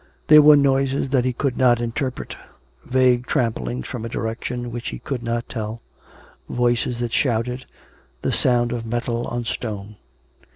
There 0.29 0.41
were 0.41 0.57
noises 0.57 1.09
that 1.09 1.25
he 1.25 1.31
could 1.31 1.57
not 1.57 1.79
interpret— 1.79 2.35
vague 2.85 3.27
tramplings 3.27 3.85
from 3.87 4.03
a 4.03 4.09
direction 4.09 4.71
which 4.71 4.89
he 4.89 4.97
could 4.97 5.21
not 5.21 5.47
tell; 5.47 5.79
voices 6.49 6.97
that 7.01 7.13
shouted; 7.13 7.65
the 8.23 8.31
sound 8.31 8.71
of 8.71 8.83
metal 8.83 9.27
on 9.27 9.45
stone. 9.45 9.97